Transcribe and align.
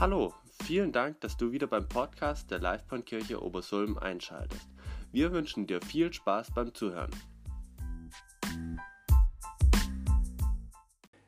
Hallo, 0.00 0.32
vielen 0.62 0.92
Dank, 0.92 1.20
dass 1.22 1.36
du 1.36 1.50
wieder 1.50 1.66
beim 1.66 1.88
Podcast 1.88 2.52
der 2.52 2.60
Livebahnkirche 2.60 3.42
Obersulm 3.42 3.98
einschaltest. 3.98 4.68
Wir 5.10 5.32
wünschen 5.32 5.66
dir 5.66 5.80
viel 5.82 6.12
Spaß 6.12 6.52
beim 6.52 6.72
Zuhören. 6.72 7.10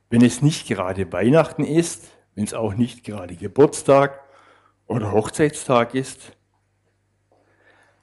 Wenn 0.09 0.23
es 0.23 0.41
nicht 0.41 0.69
gerade 0.69 1.13
Weihnachten 1.13 1.65
ist, 1.65 2.13
wenn 2.37 2.45
es 2.45 2.55
auch 2.55 2.75
nicht 2.75 3.03
gerade 3.03 3.35
Geburtstag 3.35 4.21
oder 4.87 5.11
Hochzeitstag 5.11 5.97
ist, 5.97 6.37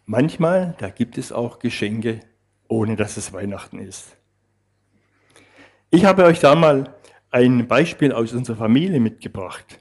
manchmal, 0.05 0.75
da 0.79 0.89
gibt 0.89 1.17
es 1.17 1.31
auch 1.31 1.59
Geschenke, 1.59 2.19
ohne 2.67 2.97
dass 2.97 3.15
es 3.15 3.31
Weihnachten 3.31 3.79
ist. 3.79 4.17
Ich 5.91 6.03
habe 6.03 6.25
euch 6.25 6.41
da 6.41 6.55
mal 6.55 6.93
ein 7.31 7.69
Beispiel 7.69 8.11
aus 8.11 8.33
unserer 8.33 8.57
Familie 8.57 8.99
mitgebracht. 8.99 9.79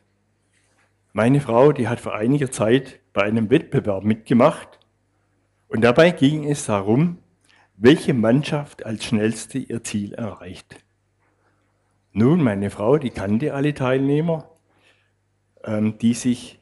Meine 1.16 1.40
Frau, 1.40 1.72
die 1.72 1.88
hat 1.88 1.98
vor 1.98 2.14
einiger 2.14 2.50
Zeit 2.50 3.00
bei 3.14 3.22
einem 3.22 3.48
Wettbewerb 3.48 4.04
mitgemacht 4.04 4.78
und 5.66 5.80
dabei 5.80 6.10
ging 6.10 6.44
es 6.44 6.66
darum, 6.66 7.16
welche 7.78 8.12
Mannschaft 8.12 8.84
als 8.84 9.06
schnellste 9.06 9.56
ihr 9.56 9.82
Ziel 9.82 10.12
erreicht. 10.12 10.76
Nun, 12.12 12.42
meine 12.42 12.68
Frau, 12.68 12.98
die 12.98 13.08
kannte 13.08 13.54
alle 13.54 13.72
Teilnehmer, 13.72 14.50
ähm, 15.64 15.96
die 15.96 16.12
sich 16.12 16.60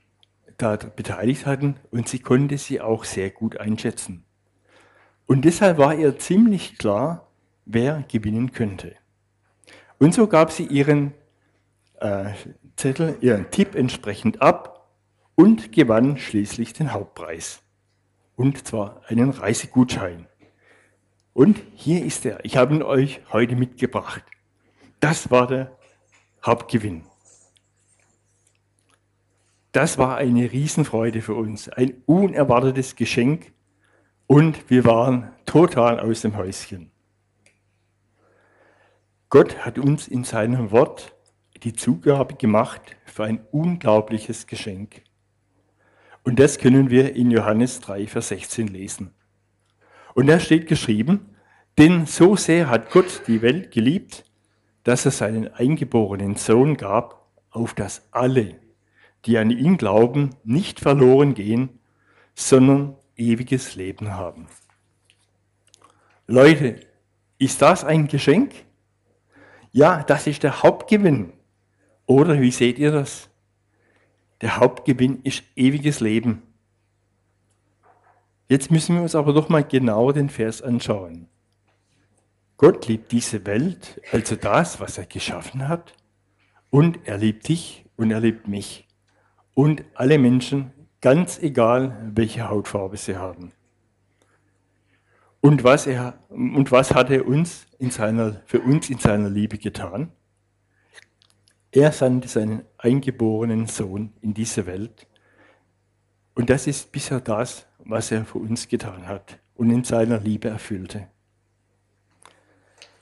da 0.56 0.76
beteiligt 0.76 1.46
hatten 1.46 1.74
und 1.90 2.08
sie 2.08 2.20
konnte 2.20 2.56
sie 2.56 2.80
auch 2.80 3.02
sehr 3.02 3.30
gut 3.30 3.56
einschätzen. 3.56 4.22
Und 5.26 5.44
deshalb 5.44 5.78
war 5.78 5.96
ihr 5.96 6.16
ziemlich 6.20 6.78
klar, 6.78 7.26
wer 7.64 8.04
gewinnen 8.06 8.52
könnte. 8.52 8.94
Und 9.98 10.14
so 10.14 10.28
gab 10.28 10.52
sie 10.52 10.66
ihren 10.66 11.12
äh, 12.04 12.34
Zettel, 12.76 13.16
ihren 13.20 13.50
Tipp 13.50 13.74
entsprechend 13.74 14.42
ab 14.42 14.90
und 15.34 15.72
gewann 15.72 16.18
schließlich 16.18 16.72
den 16.74 16.92
Hauptpreis. 16.92 17.62
Und 18.36 18.66
zwar 18.66 19.00
einen 19.06 19.30
Reisegutschein. 19.30 20.26
Und 21.32 21.60
hier 21.74 22.04
ist 22.04 22.26
er. 22.26 22.44
Ich 22.44 22.56
habe 22.56 22.74
ihn 22.74 22.82
euch 22.82 23.20
heute 23.32 23.56
mitgebracht. 23.56 24.22
Das 25.00 25.30
war 25.30 25.46
der 25.46 25.76
Hauptgewinn. 26.44 27.04
Das 29.72 29.98
war 29.98 30.16
eine 30.16 30.52
Riesenfreude 30.52 31.20
für 31.20 31.34
uns, 31.34 31.68
ein 31.68 31.94
unerwartetes 32.06 32.94
Geschenk 32.94 33.52
und 34.28 34.70
wir 34.70 34.84
waren 34.84 35.32
total 35.46 35.98
aus 35.98 36.20
dem 36.20 36.36
Häuschen. 36.36 36.92
Gott 39.30 39.64
hat 39.64 39.80
uns 39.80 40.06
in 40.06 40.22
seinem 40.22 40.70
Wort 40.70 41.13
die 41.64 41.72
Zugabe 41.72 42.34
gemacht 42.34 42.96
für 43.06 43.24
ein 43.24 43.40
unglaubliches 43.50 44.46
Geschenk. 44.46 45.02
Und 46.22 46.38
das 46.38 46.58
können 46.58 46.90
wir 46.90 47.14
in 47.14 47.30
Johannes 47.30 47.80
3, 47.80 48.06
Vers 48.06 48.28
16 48.28 48.68
lesen. 48.68 49.10
Und 50.14 50.26
da 50.26 50.38
steht 50.38 50.66
geschrieben, 50.66 51.34
denn 51.76 52.06
so 52.06 52.36
sehr 52.36 52.70
hat 52.70 52.90
Gott 52.90 53.22
die 53.26 53.42
Welt 53.42 53.72
geliebt, 53.72 54.24
dass 54.84 55.04
er 55.04 55.10
seinen 55.10 55.52
eingeborenen 55.52 56.36
Sohn 56.36 56.76
gab, 56.76 57.26
auf 57.50 57.74
dass 57.74 58.08
alle, 58.10 58.56
die 59.26 59.38
an 59.38 59.50
ihn 59.50 59.76
glauben, 59.76 60.30
nicht 60.44 60.80
verloren 60.80 61.34
gehen, 61.34 61.80
sondern 62.34 62.96
ewiges 63.16 63.74
Leben 63.74 64.12
haben. 64.12 64.46
Leute, 66.26 66.80
ist 67.38 67.60
das 67.60 67.84
ein 67.84 68.08
Geschenk? 68.08 68.54
Ja, 69.72 70.02
das 70.02 70.26
ist 70.26 70.42
der 70.42 70.62
Hauptgewinn. 70.62 71.33
Oder 72.06 72.40
wie 72.40 72.50
seht 72.50 72.78
ihr 72.78 72.92
das? 72.92 73.28
Der 74.40 74.58
Hauptgewinn 74.58 75.20
ist 75.22 75.42
ewiges 75.56 76.00
Leben. 76.00 76.42
Jetzt 78.48 78.70
müssen 78.70 78.96
wir 78.96 79.02
uns 79.02 79.14
aber 79.14 79.32
doch 79.32 79.48
mal 79.48 79.64
genau 79.64 80.12
den 80.12 80.28
Vers 80.28 80.60
anschauen. 80.60 81.28
Gott 82.56 82.86
liebt 82.86 83.10
diese 83.10 83.46
Welt, 83.46 84.00
also 84.12 84.36
das, 84.36 84.80
was 84.80 84.98
er 84.98 85.06
geschaffen 85.06 85.68
hat, 85.68 85.94
und 86.70 86.98
er 87.04 87.18
liebt 87.18 87.48
dich 87.48 87.84
und 87.96 88.10
er 88.10 88.20
liebt 88.20 88.48
mich 88.48 88.86
und 89.54 89.84
alle 89.94 90.18
Menschen, 90.18 90.72
ganz 91.00 91.38
egal, 91.38 92.10
welche 92.14 92.48
Hautfarbe 92.48 92.96
sie 92.96 93.16
haben. 93.16 93.52
Und 95.40 95.62
was, 95.62 95.86
er, 95.86 96.18
und 96.28 96.72
was 96.72 96.94
hat 96.94 97.10
er 97.10 97.26
uns 97.26 97.66
in 97.78 97.90
seiner, 97.90 98.40
für 98.46 98.60
uns 98.60 98.90
in 98.90 98.98
seiner 98.98 99.28
Liebe 99.28 99.58
getan? 99.58 100.10
Er 101.74 101.90
sandte 101.90 102.28
seinen 102.28 102.62
eingeborenen 102.78 103.66
Sohn 103.66 104.12
in 104.20 104.32
diese 104.32 104.64
Welt. 104.66 105.08
Und 106.36 106.48
das 106.48 106.68
ist 106.68 106.92
bisher 106.92 107.20
das, 107.20 107.66
was 107.80 108.12
er 108.12 108.24
für 108.24 108.38
uns 108.38 108.68
getan 108.68 109.08
hat 109.08 109.40
und 109.56 109.70
in 109.70 109.82
seiner 109.82 110.20
Liebe 110.20 110.48
erfüllte. 110.48 111.08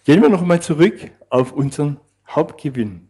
Gehen 0.05 0.23
wir 0.23 0.31
nochmal 0.31 0.63
zurück 0.63 1.11
auf 1.29 1.53
unseren 1.53 2.01
Hauptgewinn, 2.27 3.09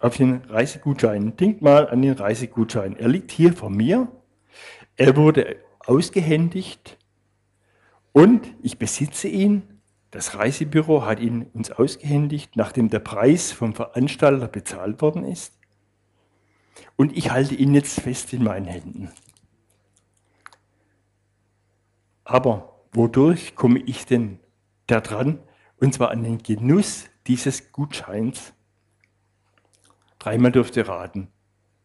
auf 0.00 0.16
den 0.16 0.36
Reisegutschein. 0.48 1.36
Denkt 1.36 1.60
mal 1.60 1.90
an 1.90 2.00
den 2.00 2.14
Reisegutschein. 2.14 2.96
Er 2.96 3.08
liegt 3.08 3.32
hier 3.32 3.52
vor 3.52 3.68
mir. 3.68 4.08
Er 4.96 5.16
wurde 5.16 5.56
ausgehändigt 5.80 6.96
und 8.12 8.54
ich 8.62 8.78
besitze 8.78 9.28
ihn 9.28 9.75
das 10.16 10.34
Reisebüro 10.34 11.04
hat 11.04 11.20
ihn 11.20 11.42
uns 11.52 11.70
ausgehändigt, 11.70 12.56
nachdem 12.56 12.88
der 12.88 13.00
Preis 13.00 13.52
vom 13.52 13.74
Veranstalter 13.74 14.48
bezahlt 14.48 15.02
worden 15.02 15.26
ist. 15.26 15.58
Und 16.96 17.14
ich 17.14 17.32
halte 17.32 17.54
ihn 17.54 17.74
jetzt 17.74 18.00
fest 18.00 18.32
in 18.32 18.42
meinen 18.42 18.64
Händen. 18.64 19.10
Aber 22.24 22.80
wodurch 22.92 23.56
komme 23.56 23.78
ich 23.80 24.06
denn 24.06 24.40
da 24.86 25.02
dran? 25.02 25.38
Und 25.80 25.92
zwar 25.92 26.12
an 26.12 26.24
den 26.24 26.38
Genuss 26.38 27.10
dieses 27.26 27.70
Gutscheins. 27.70 28.54
Dreimal 30.18 30.50
dürft 30.50 30.78
ihr 30.78 30.88
raten. 30.88 31.28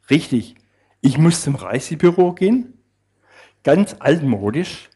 Richtig, 0.09 0.55
ich 1.01 1.17
muss 1.17 1.41
zum 1.41 1.55
Reisebüro 1.55 2.31
gehen, 2.31 2.81
ganz 3.63 3.97
altmodisch, 3.99 4.89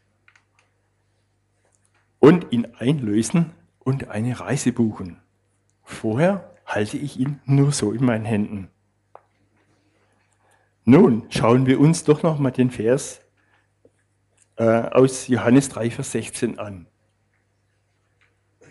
und 2.18 2.52
ihn 2.52 2.66
einlösen 2.78 3.52
und 3.78 4.08
eine 4.08 4.38
Reise 4.40 4.72
buchen. 4.72 5.18
Vorher 5.82 6.52
halte 6.64 6.96
ich 6.96 7.18
ihn 7.18 7.40
nur 7.44 7.72
so 7.72 7.92
in 7.92 8.04
meinen 8.04 8.24
Händen. 8.24 8.68
Nun 10.84 11.24
schauen 11.30 11.66
wir 11.66 11.80
uns 11.80 12.04
doch 12.04 12.22
noch 12.22 12.38
mal 12.38 12.50
den 12.50 12.70
Vers 12.70 13.20
äh, 14.56 14.64
aus 14.64 15.28
Johannes 15.28 15.68
3, 15.68 15.90
Vers 15.90 16.12
16 16.12 16.58
an. 16.58 16.86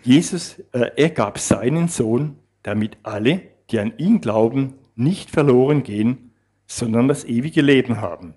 Jesus, 0.02 0.58
äh, 0.72 0.90
er 0.96 1.10
gab 1.10 1.38
seinen 1.38 1.88
Sohn, 1.88 2.38
damit 2.62 2.96
alle, 3.02 3.42
die 3.70 3.78
an 3.80 3.96
ihn 3.98 4.20
glauben, 4.20 4.74
nicht 4.94 5.30
verloren 5.30 5.82
gehen, 5.82 6.32
sondern 6.66 7.08
das 7.08 7.24
ewige 7.24 7.62
Leben 7.62 8.00
haben. 8.00 8.34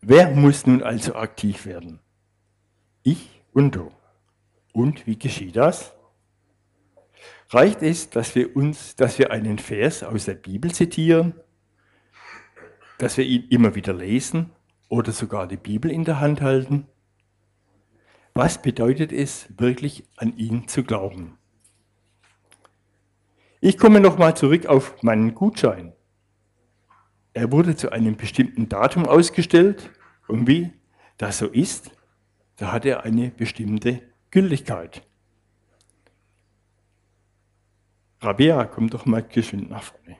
Wer 0.00 0.30
muss 0.30 0.66
nun 0.66 0.82
also 0.82 1.14
aktiv 1.14 1.66
werden? 1.66 2.00
Ich 3.02 3.42
und 3.52 3.74
du. 3.74 3.90
Und 4.72 5.06
wie 5.06 5.18
geschieht 5.18 5.56
das? 5.56 5.94
Reicht 7.48 7.82
es, 7.82 8.10
dass 8.10 8.34
wir 8.34 8.54
uns, 8.54 8.94
dass 8.94 9.18
wir 9.18 9.32
einen 9.32 9.58
Vers 9.58 10.02
aus 10.02 10.26
der 10.26 10.34
Bibel 10.34 10.72
zitieren, 10.72 11.34
dass 12.98 13.16
wir 13.16 13.24
ihn 13.24 13.48
immer 13.48 13.74
wieder 13.74 13.92
lesen 13.92 14.50
oder 14.88 15.12
sogar 15.12 15.48
die 15.48 15.56
Bibel 15.56 15.90
in 15.90 16.04
der 16.04 16.20
Hand 16.20 16.40
halten? 16.42 16.86
Was 18.34 18.62
bedeutet 18.62 19.12
es, 19.12 19.48
wirklich 19.58 20.04
an 20.16 20.36
ihn 20.36 20.68
zu 20.68 20.84
glauben? 20.84 21.38
Ich 23.60 23.76
komme 23.76 24.00
nochmal 24.00 24.36
zurück 24.36 24.66
auf 24.66 25.02
meinen 25.02 25.34
Gutschein. 25.34 25.92
Er 27.32 27.50
wurde 27.52 27.76
zu 27.76 27.90
einem 27.90 28.16
bestimmten 28.16 28.68
Datum 28.68 29.06
ausgestellt 29.06 29.90
und 30.28 30.46
wie 30.46 30.72
das 31.18 31.38
so 31.38 31.46
ist, 31.46 31.90
da 32.60 32.70
hat 32.72 32.84
er 32.84 33.04
eine 33.04 33.30
bestimmte 33.30 34.02
Gültigkeit. 34.30 35.00
Rabea, 38.20 38.66
komm 38.66 38.90
doch 38.90 39.06
mal 39.06 39.22
geschwind 39.22 39.70
nach 39.70 39.82
vorne. 39.82 40.18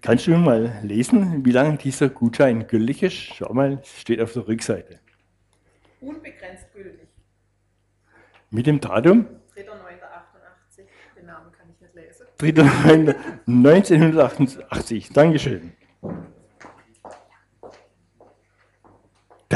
Kannst 0.00 0.26
du 0.26 0.32
mal 0.32 0.80
lesen, 0.82 1.44
wie 1.44 1.52
lange 1.52 1.76
dieser 1.76 2.08
Gutschein 2.08 2.66
gültig 2.66 3.04
ist? 3.04 3.14
Schau 3.14 3.52
mal, 3.52 3.78
es 3.80 4.00
steht 4.00 4.20
auf 4.20 4.32
der 4.32 4.48
Rückseite. 4.48 4.98
Unbegrenzt 6.00 6.66
gültig. 6.74 7.06
Mit 8.50 8.66
dem 8.66 8.80
Datum? 8.80 9.26
3.9.88. 9.54 10.82
Den 11.16 11.26
Namen 11.26 11.52
kann 11.52 11.68
ich 11.72 11.80
nicht 11.80 11.94
lesen. 11.94 12.26
3.9.1988. 12.40 15.12
Dankeschön. 15.12 15.74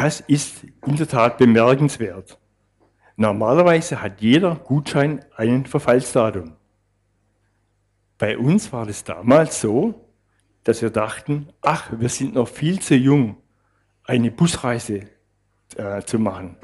Das 0.05 0.21
ist 0.21 0.67
in 0.85 0.97
der 0.97 1.09
Tat 1.09 1.39
bemerkenswert. 1.39 2.39
Normalerweise 3.17 4.03
hat 4.03 4.21
jeder 4.21 4.55
Gutschein 4.55 5.25
ein 5.35 5.65
Verfallsdatum. 5.65 6.57
Bei 8.19 8.37
uns 8.37 8.71
war 8.71 8.87
es 8.87 9.05
damals 9.05 9.63
so, 9.63 10.07
dass 10.63 10.83
wir 10.83 10.91
dachten, 10.91 11.49
ach, 11.63 11.91
wir 11.99 12.11
sind 12.11 12.35
noch 12.35 12.49
viel 12.49 12.81
zu 12.81 12.97
jung, 12.97 13.39
eine 14.05 14.31
Busreise 14.31 15.09
äh, 15.77 16.03
zu 16.03 16.19
machen. 16.19 16.59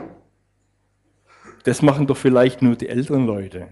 Das 1.64 1.80
machen 1.80 2.06
doch 2.06 2.18
vielleicht 2.18 2.60
nur 2.60 2.76
die 2.76 2.90
älteren 2.90 3.24
Leute. 3.24 3.68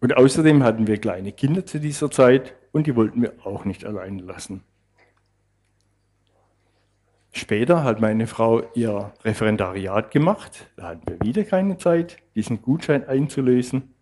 Und 0.00 0.16
außerdem 0.16 0.62
hatten 0.62 0.86
wir 0.86 0.96
kleine 0.96 1.32
Kinder 1.32 1.66
zu 1.66 1.78
dieser 1.78 2.10
Zeit 2.10 2.54
und 2.72 2.86
die 2.86 2.96
wollten 2.96 3.20
wir 3.20 3.34
auch 3.44 3.66
nicht 3.66 3.84
allein 3.84 4.18
lassen. 4.18 4.64
Später 7.36 7.82
hat 7.82 8.00
meine 8.00 8.28
Frau 8.28 8.62
ihr 8.74 9.12
Referendariat 9.24 10.12
gemacht. 10.12 10.70
Da 10.76 10.84
hatten 10.84 11.02
wir 11.08 11.20
wieder 11.20 11.42
keine 11.42 11.76
Zeit, 11.78 12.18
diesen 12.36 12.62
Gutschein 12.62 13.08
einzulösen. 13.08 13.92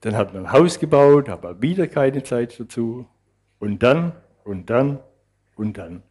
Dann 0.00 0.16
hat 0.16 0.34
man 0.34 0.46
ein 0.46 0.52
Haus 0.52 0.80
gebaut, 0.80 1.28
aber 1.28 1.62
wieder 1.62 1.86
keine 1.86 2.24
Zeit 2.24 2.58
dazu. 2.58 3.06
Und 3.60 3.84
dann, 3.84 4.14
und 4.42 4.68
dann, 4.68 4.98
und 5.54 5.78
dann. 5.78 6.02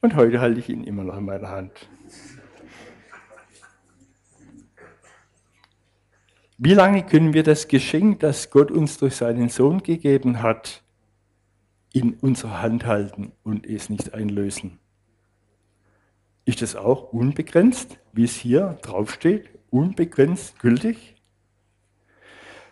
Und 0.00 0.16
heute 0.16 0.40
halte 0.40 0.60
ich 0.60 0.70
ihn 0.70 0.82
immer 0.82 1.04
noch 1.04 1.18
in 1.18 1.26
meiner 1.26 1.50
Hand. 1.50 1.72
Wie 6.56 6.72
lange 6.72 7.04
können 7.04 7.34
wir 7.34 7.42
das 7.42 7.68
Geschenk, 7.68 8.20
das 8.20 8.50
Gott 8.50 8.70
uns 8.70 8.96
durch 8.96 9.16
seinen 9.16 9.50
Sohn 9.50 9.82
gegeben 9.82 10.42
hat, 10.42 10.82
in 11.92 12.14
unserer 12.14 12.62
Hand 12.62 12.86
halten 12.86 13.32
und 13.42 13.66
es 13.66 13.90
nicht 13.90 14.14
einlösen? 14.14 14.78
Ist 16.50 16.62
das 16.62 16.74
auch 16.74 17.12
unbegrenzt, 17.12 18.00
wie 18.12 18.24
es 18.24 18.34
hier 18.34 18.76
draufsteht? 18.82 19.50
Unbegrenzt 19.70 20.58
gültig? 20.58 21.14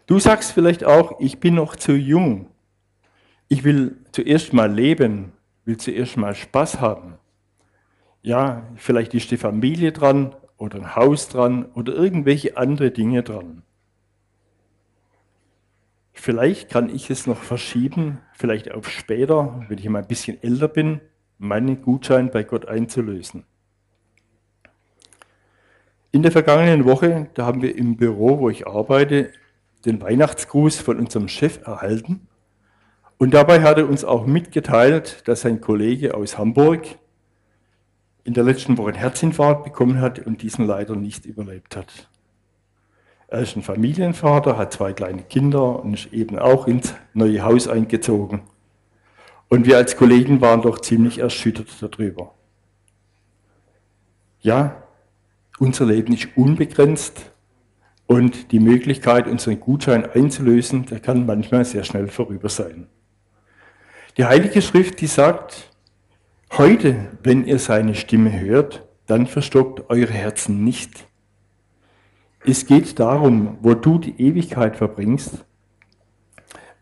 Du 0.07 0.19
sagst 0.19 0.51
vielleicht 0.51 0.83
auch, 0.83 1.21
ich 1.21 1.39
bin 1.39 1.55
noch 1.55 1.77
zu 1.77 1.93
jung. 1.93 2.51
Ich 3.47 3.63
will 3.63 3.99
zuerst 4.11 4.53
mal 4.53 4.69
leben, 4.69 5.31
will 5.65 5.77
zuerst 5.77 6.17
mal 6.17 6.35
Spaß 6.35 6.81
haben. 6.81 7.19
Ja, 8.21 8.67
vielleicht 8.75 9.15
ist 9.15 9.31
die 9.31 9.37
Familie 9.37 9.93
dran 9.93 10.35
oder 10.57 10.81
ein 10.81 10.97
Haus 10.97 11.29
dran 11.29 11.65
oder 11.67 11.95
irgendwelche 11.95 12.57
andere 12.57 12.91
Dinge 12.91 13.23
dran. 13.23 13.63
Vielleicht 16.13 16.69
kann 16.69 16.93
ich 16.93 17.11
es 17.11 17.29
noch 17.29 17.45
verschieben, 17.45 18.19
vielleicht 18.33 18.73
auf 18.73 18.91
später, 18.91 19.65
wenn 19.69 19.79
ich 19.79 19.89
mal 19.89 20.03
ein 20.03 20.09
bisschen 20.09 20.43
älter 20.43 20.67
bin, 20.67 21.01
meinen 21.39 21.81
Gutschein 21.81 22.33
bei 22.33 22.43
Gott 22.43 22.67
einzulösen. 22.67 23.45
In 26.11 26.23
der 26.23 26.33
vergangenen 26.33 26.85
Woche, 26.85 27.29
da 27.35 27.45
haben 27.45 27.61
wir 27.61 27.77
im 27.77 27.97
Büro, 27.97 28.39
wo 28.39 28.49
ich 28.49 28.67
arbeite, 28.67 29.31
den 29.85 30.01
Weihnachtsgruß 30.01 30.81
von 30.81 30.99
unserem 30.99 31.29
Chef 31.29 31.61
erhalten. 31.67 32.27
Und 33.19 33.35
dabei 33.35 33.63
hat 33.63 33.79
er 33.79 33.89
uns 33.89 34.05
auch 34.05 34.27
mitgeteilt, 34.27 35.23
dass 35.27 35.43
sein 35.43 35.61
Kollege 35.61 36.15
aus 36.15 36.39
Hamburg 36.39 36.87
in 38.25 38.35
der 38.35 38.45
letzten 38.45 38.79
Woche 38.79 38.89
einen 38.89 38.99
Herzinfarkt 38.99 39.65
bekommen 39.65 40.01
hat 40.01 40.19
und 40.19 40.43
diesen 40.43 40.67
leider 40.67 40.97
nicht 40.97 41.27
überlebt 41.27 41.77
hat. 41.77 42.09
Er 43.27 43.41
ist 43.41 43.57
ein 43.57 43.63
Familienvater, 43.63 44.57
hat 44.57 44.73
zwei 44.73 44.95
kleine 44.95 45.23
Kinder 45.23 45.83
und 45.83 45.95
ist 45.95 46.13
eben 46.13 46.39
auch 46.39 46.67
ins 46.67 46.95
neue 47.13 47.43
Haus 47.43 47.69
eingezogen. 47.69 48.41
Und 49.49 49.67
wir 49.67 49.77
als 49.77 49.97
Kollegen 49.97 50.41
waren 50.41 50.63
doch 50.63 50.79
ziemlich 50.81 51.19
erschüttert 51.19 51.69
darüber. 51.81 52.35
Ja, 54.41 54.83
unser 55.61 55.87
Leben 55.87 56.13
ist 56.13 56.29
unbegrenzt 56.37 57.31
und 58.07 58.53
die 58.53 58.61
Möglichkeit, 58.61 59.27
unseren 59.27 59.61
Gutschein 59.61 60.05
einzulösen, 60.11 60.87
der 60.87 61.01
kann 61.01 61.27
manchmal 61.27 61.65
sehr 61.65 61.85
schnell 61.85 62.09
vorüber 62.09 62.49
sein. 62.49 62.87
Die 64.17 64.25
Heilige 64.25 64.63
Schrift, 64.63 65.01
die 65.01 65.07
sagt, 65.07 65.71
heute, 66.57 66.97
wenn 67.23 67.45
ihr 67.45 67.59
seine 67.59 67.95
Stimme 67.95 68.41
hört, 68.41 68.87
dann 69.07 69.27
verstockt 69.27 69.91
eure 69.91 70.13
Herzen 70.13 70.65
nicht. 70.65 71.07
Es 72.45 72.67
geht 72.67 72.99
darum, 72.99 73.59
wo 73.61 73.75
du 73.75 73.99
die 73.99 74.21
Ewigkeit 74.21 74.77
verbringst, 74.77 75.45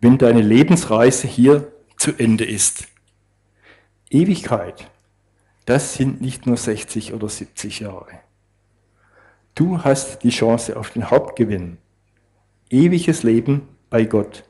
wenn 0.00 0.19
deine 0.19 0.43
Lebensreise 0.43 1.26
hier 1.26 1.72
zu 1.96 2.12
Ende 2.17 2.44
ist. 2.44 2.87
Ewigkeit, 4.11 4.90
das 5.64 5.94
sind 5.94 6.20
nicht 6.20 6.46
nur 6.46 6.56
60 6.56 7.12
oder 7.12 7.29
70 7.29 7.81
Jahre. 7.81 8.25
Du 9.56 9.82
hast 9.82 10.23
die 10.23 10.29
Chance 10.29 10.76
auf 10.76 10.91
den 10.91 11.11
Hauptgewinn. 11.11 11.79
Ewiges 12.69 13.23
Leben 13.23 13.67
bei 13.88 14.05
Gott. 14.05 14.44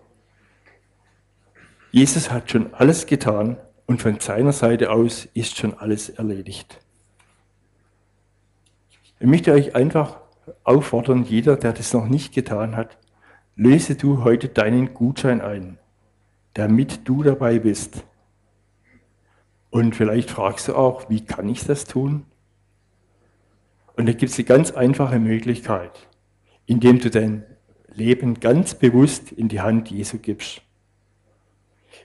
Jesus 1.93 2.33
hat 2.33 2.51
schon 2.51 2.75
alles 2.75 3.07
getan 3.07 3.57
und 3.87 4.03
von 4.03 4.19
seiner 4.19 4.51
Seite 4.51 4.91
aus 4.91 5.29
ist 5.33 5.57
schon 5.57 5.75
alles 5.75 6.09
erledigt. 6.09 6.81
Ich 9.21 9.29
möchte 9.29 9.53
euch 9.53 9.77
einfach 9.77 10.19
auffordern, 10.65 11.23
jeder, 11.23 11.55
der 11.55 11.73
das 11.73 11.93
noch 11.95 12.09
nicht 12.09 12.35
getan 12.35 12.75
hat, 12.75 12.99
löse 13.55 13.95
du 13.95 14.25
heute 14.25 14.49
deinen 14.49 14.93
Gutschein 14.93 15.41
ein, 15.41 15.79
damit 16.55 17.07
du 17.09 17.23
dabei 17.23 17.61
bist. 17.61 18.03
Und 19.71 19.95
vielleicht 19.95 20.33
fragst 20.33 20.67
du 20.67 20.75
auch, 20.75 21.09
wie 21.09 21.25
kann 21.25 21.49
ich 21.49 21.65
das 21.65 21.85
tun? 21.85 22.27
Und 23.97 24.07
da 24.07 24.13
gibt 24.13 24.31
es 24.31 24.39
eine 24.39 24.45
ganz 24.45 24.73
einfache 24.73 25.19
Möglichkeit, 25.19 26.07
indem 26.67 26.99
du 26.99 27.11
dein 27.11 27.45
Leben 27.93 28.39
ganz 28.41 28.75
bewusst 28.75 29.33
in 29.33 29.49
die 29.49 29.63
Hand 29.63 29.91
Jesu 29.91 30.19
gibst. 30.19 30.61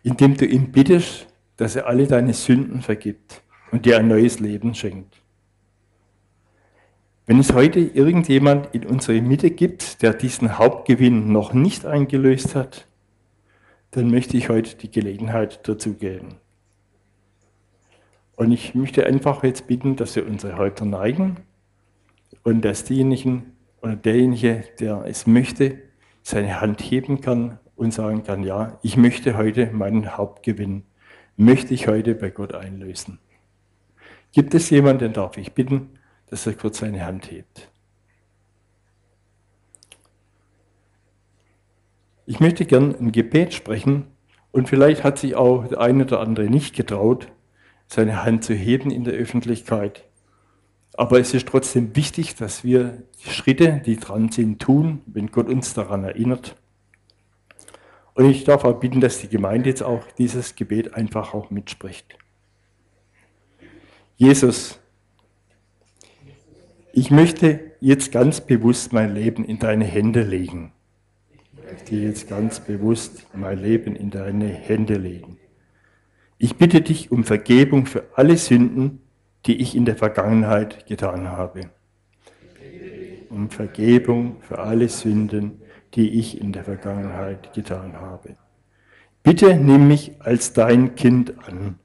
Indem 0.03 0.37
du 0.37 0.45
ihm 0.45 0.71
bittest, 0.71 1.27
dass 1.57 1.75
er 1.75 1.87
alle 1.87 2.07
deine 2.07 2.33
Sünden 2.33 2.81
vergibt 2.81 3.43
und 3.71 3.85
dir 3.85 3.97
ein 3.97 4.07
neues 4.07 4.39
Leben 4.39 4.73
schenkt. 4.73 5.21
Wenn 7.25 7.39
es 7.39 7.53
heute 7.53 7.79
irgendjemand 7.79 8.73
in 8.73 8.85
unserer 8.85 9.21
Mitte 9.21 9.51
gibt, 9.51 10.01
der 10.01 10.13
diesen 10.13 10.57
Hauptgewinn 10.57 11.31
noch 11.31 11.53
nicht 11.53 11.85
eingelöst 11.85 12.55
hat, 12.55 12.87
dann 13.91 14.09
möchte 14.09 14.37
ich 14.37 14.49
heute 14.49 14.75
die 14.75 14.89
Gelegenheit 14.89 15.67
dazu 15.67 15.93
geben. 15.93 16.37
Und 18.37 18.51
ich 18.51 18.73
möchte 18.73 19.05
einfach 19.05 19.43
jetzt 19.43 19.67
bitten, 19.67 19.97
dass 19.97 20.15
wir 20.15 20.25
unsere 20.25 20.57
Häupter 20.57 20.85
neigen 20.85 21.37
und 22.43 22.63
dass 22.63 22.83
diejenigen 22.83 23.55
oder 23.81 23.95
derjenige, 23.95 24.63
der 24.79 25.05
es 25.05 25.27
möchte, 25.27 25.79
seine 26.23 26.61
Hand 26.61 26.81
heben 26.81 27.21
kann 27.21 27.59
und 27.75 27.93
sagen 27.93 28.23
kann, 28.23 28.43
ja, 28.43 28.79
ich 28.83 28.97
möchte 28.97 29.37
heute 29.37 29.71
meinen 29.71 30.17
Hauptgewinn, 30.17 30.83
möchte 31.35 31.73
ich 31.73 31.87
heute 31.87 32.13
bei 32.15 32.29
Gott 32.29 32.53
einlösen. 32.53 33.19
Gibt 34.31 34.53
es 34.53 34.69
jemanden, 34.69 34.99
den 34.99 35.13
darf 35.13 35.37
ich 35.37 35.53
bitten, 35.53 35.89
dass 36.27 36.45
er 36.45 36.53
kurz 36.53 36.79
seine 36.79 37.05
Hand 37.05 37.31
hebt? 37.31 37.69
Ich 42.25 42.39
möchte 42.39 42.65
gern 42.65 42.95
ein 42.95 43.11
Gebet 43.11 43.53
sprechen 43.53 44.07
und 44.51 44.69
vielleicht 44.69 45.03
hat 45.03 45.19
sich 45.19 45.35
auch 45.35 45.67
der 45.67 45.81
eine 45.81 46.03
oder 46.03 46.19
andere 46.21 46.49
nicht 46.49 46.75
getraut, 46.75 47.27
seine 47.87 48.23
Hand 48.23 48.45
zu 48.45 48.53
heben 48.53 48.89
in 48.89 49.03
der 49.03 49.15
Öffentlichkeit. 49.15 50.05
Aber 50.93 51.19
es 51.19 51.33
ist 51.33 51.47
trotzdem 51.47 51.95
wichtig, 51.95 52.35
dass 52.35 52.63
wir 52.63 53.03
die 53.23 53.29
Schritte, 53.29 53.81
die 53.85 53.97
dran 53.97 54.31
sind, 54.31 54.61
tun, 54.61 55.01
wenn 55.05 55.27
Gott 55.27 55.47
uns 55.47 55.73
daran 55.73 56.03
erinnert. 56.03 56.55
Und 58.13 58.29
ich 58.29 58.43
darf 58.43 58.65
auch 58.65 58.79
bitten, 58.79 58.99
dass 58.99 59.19
die 59.19 59.29
Gemeinde 59.29 59.69
jetzt 59.69 59.83
auch 59.83 60.03
dieses 60.17 60.55
Gebet 60.55 60.93
einfach 60.93 61.33
auch 61.33 61.49
mitspricht. 61.49 62.17
Jesus, 64.17 64.79
ich 66.93 67.09
möchte 67.09 67.71
jetzt 67.79 68.11
ganz 68.11 68.41
bewusst 68.41 68.91
mein 68.91 69.15
Leben 69.15 69.45
in 69.45 69.59
deine 69.59 69.85
Hände 69.85 70.23
legen. 70.23 70.73
Ich 71.31 71.71
möchte 71.71 71.95
jetzt 71.95 72.27
ganz 72.27 72.59
bewusst 72.59 73.27
mein 73.33 73.59
Leben 73.59 73.95
in 73.95 74.11
deine 74.11 74.47
Hände 74.47 74.95
legen. 74.95 75.37
Ich 76.37 76.57
bitte 76.57 76.81
dich 76.81 77.11
um 77.11 77.23
Vergebung 77.23 77.85
für 77.85 78.03
alle 78.15 78.35
Sünden, 78.35 78.99
die 79.45 79.61
ich 79.61 79.75
in 79.75 79.85
der 79.85 79.95
Vergangenheit 79.95 80.85
getan 80.85 81.29
habe. 81.29 81.69
Um 83.29 83.49
Vergebung 83.49 84.41
für 84.41 84.59
alle 84.59 84.89
Sünden, 84.89 85.61
die 85.93 86.19
ich 86.19 86.39
in 86.39 86.51
der 86.51 86.63
Vergangenheit 86.63 87.53
getan 87.53 87.99
habe. 87.99 88.35
Bitte 89.23 89.55
nimm 89.55 89.87
mich 89.87 90.13
als 90.19 90.53
dein 90.53 90.95
Kind 90.95 91.33
an. 91.47 91.79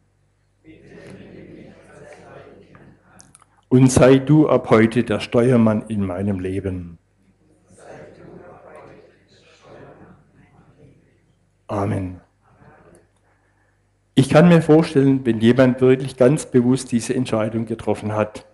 Und 3.69 3.91
sei 3.91 4.19
du 4.19 4.49
ab 4.49 4.71
heute 4.71 5.03
der 5.05 5.21
Steuermann 5.21 5.83
in 5.89 6.07
meinem 6.07 6.41
Leben. 6.41 6.99
Amen. 11.67 12.21
Ich 14.19 14.31
kann 14.31 14.49
mir 14.49 14.63
vorstellen, 14.63 15.27
wenn 15.27 15.41
jemand 15.41 15.83
wirklich 15.83 16.17
ganz 16.17 16.47
bewusst 16.47 16.91
diese 16.91 17.15
Entscheidung 17.15 17.67
getroffen 17.67 18.15
hat, 18.15 18.47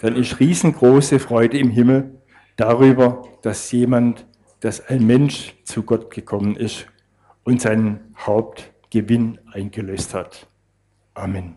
dann 0.00 0.14
ist 0.14 0.38
riesengroße 0.38 1.18
Freude 1.18 1.58
im 1.58 1.70
Himmel 1.70 2.20
darüber, 2.54 3.24
dass 3.42 3.72
jemand, 3.72 4.26
dass 4.60 4.86
ein 4.86 5.04
Mensch 5.08 5.56
zu 5.64 5.82
Gott 5.82 6.12
gekommen 6.12 6.54
ist 6.54 6.86
und 7.42 7.60
seinen 7.60 8.14
Hauptgewinn 8.16 9.40
eingelöst 9.50 10.14
hat. 10.14 10.46
Amen. 11.14 11.56